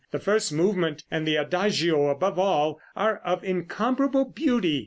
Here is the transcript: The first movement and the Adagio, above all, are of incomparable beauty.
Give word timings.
The 0.09 0.17
first 0.17 0.51
movement 0.51 1.03
and 1.11 1.27
the 1.27 1.35
Adagio, 1.35 2.07
above 2.07 2.39
all, 2.39 2.79
are 2.95 3.17
of 3.19 3.43
incomparable 3.43 4.25
beauty. 4.25 4.79